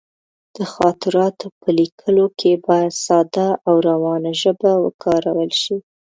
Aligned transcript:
د 0.55 0.57
خاطراتو 0.73 1.47
په 1.59 1.69
لیکلو 1.79 2.25
کې 2.39 2.51
باید 2.67 2.91
ساده 3.05 3.49
او 3.67 3.75
روانه 3.89 4.31
ژبه 4.41 4.71
وکارول 4.85 5.51
شي. 5.61 5.77